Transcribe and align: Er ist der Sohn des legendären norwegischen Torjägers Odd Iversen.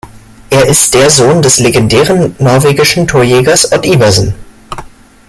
Er 0.49 0.65
ist 0.65 0.95
der 0.95 1.11
Sohn 1.11 1.43
des 1.43 1.59
legendären 1.59 2.35
norwegischen 2.39 3.05
Torjägers 3.07 3.71
Odd 3.71 3.85
Iversen. 3.85 4.33